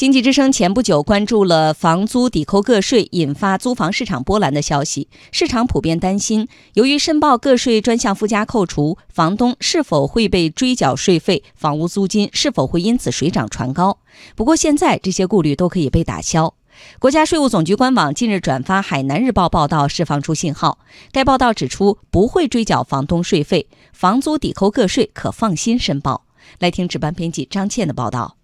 [0.00, 13.98] 经济之声前不久关注了房租抵扣个税引发租房市场波澜的消息，市场普遍担心，由于申报个税专项附加扣除，房东是否会被追缴税费，房屋租金是否会因此水涨船高。
[14.34, 16.54] 不过现在这些顾虑都可以被打消。
[16.98, 20.78] 国家税务总局官网近日转发《海南日报》报道，释放出信号。
[21.12, 26.24] 该报道指出，不会追缴房东税费，房租抵扣个税可放心申报。
[26.58, 28.39] 来听值班编辑张倩的报道。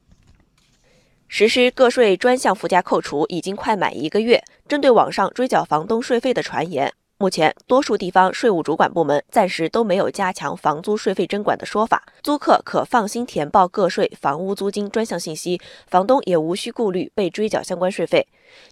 [1.29, 18.27] 实施个税专项附加扣除已经快满一个月，针对网上追缴房东税费的传言，目前多数地方税务主管部门暂时都没有加强房租税费征管的说法，租客可放心填报个税房屋租金专项信息，房东也无需顾虑被追缴相关税费。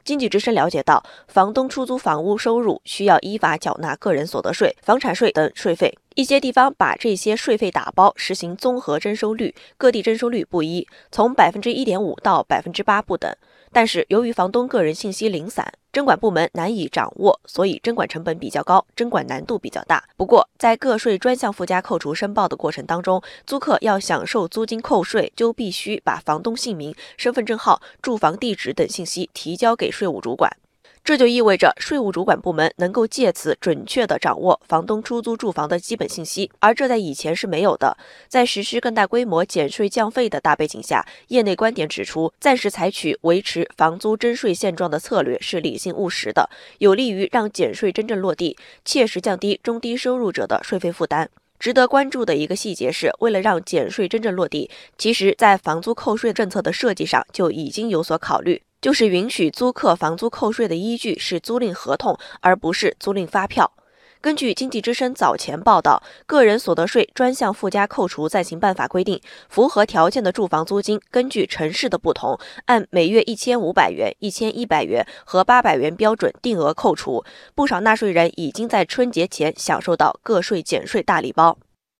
[0.05, 5.93] 经济之声了解到，房东出租房屋收入需要依法缴纳个人所得税、房产税等税费。
[6.15, 13.35] 一些地方把这些税费打包，实行综合征收率，各地征收率不一，从百分之一点五到百分之八不等。
[13.73, 20.05] 但是由于房东个人信息零散，征管部门难以掌握，所以征管成本比较高，征管难度比较大。
[20.17, 30.57] 不过，在个税专项附加扣除申报的过程当中，租客要享受租金扣税，就必须把房东姓名、身份证号、住房地址等信息提交给税务主管。
[31.05, 37.95] 这就意味着税务主管部门能够借此准确地掌握房东出租住房的基本信息，而这在以前是没有的。
[38.27, 51.29] 在实施更大规模减税降费的大背景下，业内观点指出，暂时采取维持房租征税现状的策略是理性务实的，有利于让减税真正落地，切实降低中低收入者的税费负担。
[51.59, 58.63] 值得关注的一个细节是，为了让减税真正落地，其实在房租扣税政策的设计上就已经有所考虑。
[58.85, 63.73] 就是允许租客房租扣税的依据是租赁合同，而不是租赁发票。
[64.21, 69.19] 根据经济之声早前报道，个人所得税专项附加扣除暂行办法规定，
[69.49, 77.25] 符合条件的住房租金，根据城市的不同，按每月一千五百元、一千一百元和八百元标准定额扣除。
[77.55, 81.57] 不少纳税人已经在春节前享受到个税减税大礼包。